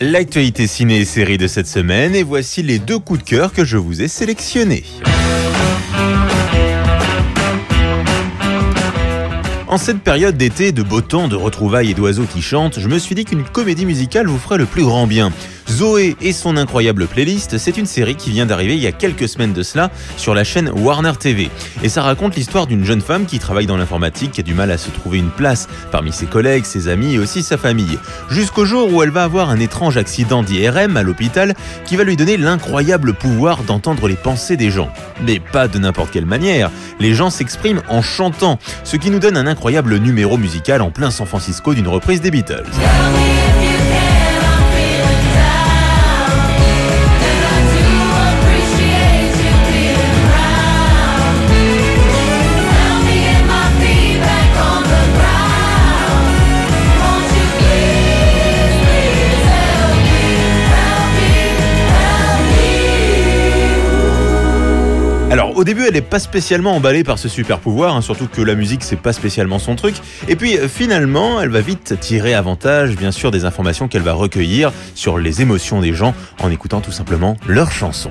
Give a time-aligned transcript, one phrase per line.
[0.00, 3.64] L'actualité ciné et série de cette semaine et voici les deux coups de cœur que
[3.64, 4.84] je vous ai sélectionnés.
[9.66, 13.00] En cette période d'été, de beau temps, de retrouvailles et d'oiseaux qui chantent, je me
[13.00, 15.32] suis dit qu'une comédie musicale vous ferait le plus grand bien.
[15.78, 19.28] Zoé et son incroyable playlist, c'est une série qui vient d'arriver il y a quelques
[19.28, 21.50] semaines de cela sur la chaîne Warner TV.
[21.84, 24.72] Et ça raconte l'histoire d'une jeune femme qui travaille dans l'informatique, qui a du mal
[24.72, 27.96] à se trouver une place parmi ses collègues, ses amis et aussi sa famille.
[28.28, 31.54] Jusqu'au jour où elle va avoir un étrange accident d'IRM à l'hôpital
[31.86, 34.90] qui va lui donner l'incroyable pouvoir d'entendre les pensées des gens.
[35.24, 36.72] Mais pas de n'importe quelle manière.
[36.98, 41.12] Les gens s'expriment en chantant, ce qui nous donne un incroyable numéro musical en plein
[41.12, 42.66] San Francisco d'une reprise des Beatles.
[65.30, 68.40] Alors au début elle n'est pas spécialement emballée par ce super pouvoir, hein, surtout que
[68.40, 69.96] la musique c'est pas spécialement son truc.
[70.26, 74.14] Et puis euh, finalement elle va vite tirer avantage bien sûr des informations qu'elle va
[74.14, 78.10] recueillir sur les émotions des gens en écoutant tout simplement leurs chansons.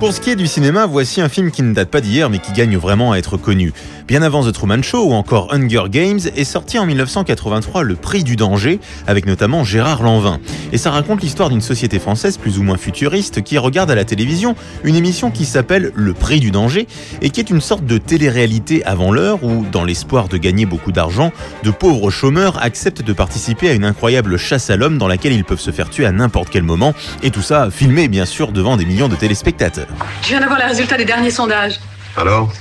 [0.00, 2.38] Pour ce qui est du cinéma, voici un film qui ne date pas d'hier mais
[2.38, 3.72] qui gagne vraiment à être connu.
[4.06, 8.22] Bien avant The Truman Show ou encore Hunger Games est sorti en 1983 Le Prix
[8.22, 10.40] du danger avec notamment Gérard Lanvin.
[10.72, 14.04] Et ça raconte l'histoire d'une société française plus ou moins futuriste qui regarde à la
[14.04, 16.86] télévision une émission qui s'appelle Le Prix du danger
[17.22, 20.92] et qui est une sorte de télé-réalité avant l'heure où, dans l'espoir de gagner beaucoup
[20.92, 25.32] d'argent, de pauvres chômeurs acceptent de participer à une incroyable chasse à l'homme dans laquelle
[25.32, 26.92] ils peuvent se faire tuer à n'importe quel moment
[27.22, 29.83] et tout ça filmé bien sûr devant des millions de téléspectateurs.
[30.22, 31.80] Je viens d'avoir les résultats des derniers sondages.
[32.16, 32.52] Alors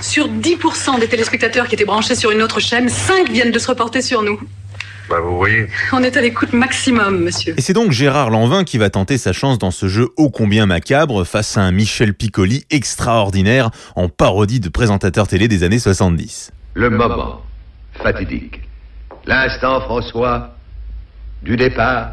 [0.00, 3.68] Sur 10% des téléspectateurs qui étaient branchés sur une autre chaîne, 5 viennent de se
[3.68, 4.40] reporter sur nous.
[5.10, 5.66] Bah vous voyez.
[5.92, 7.54] On est à l'écoute maximum, monsieur.
[7.58, 10.64] Et c'est donc Gérard Lanvin qui va tenter sa chance dans ce jeu ô combien
[10.64, 16.52] macabre face à un Michel Piccoli extraordinaire en parodie de présentateur télé des années 70.
[16.74, 17.42] Le moment
[18.02, 18.60] fatidique.
[19.26, 20.54] L'instant, François,
[21.42, 22.12] du départ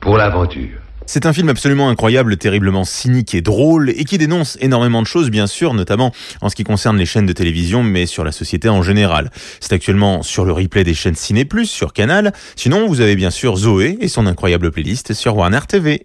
[0.00, 0.78] pour l'aventure.
[1.12, 5.28] C'est un film absolument incroyable, terriblement cynique et drôle, et qui dénonce énormément de choses,
[5.28, 8.68] bien sûr, notamment en ce qui concerne les chaînes de télévision, mais sur la société
[8.68, 9.32] en général.
[9.58, 12.32] C'est actuellement sur le replay des chaînes Ciné+, sur Canal.
[12.54, 16.04] Sinon, vous avez bien sûr Zoé et son incroyable playlist sur Warner TV.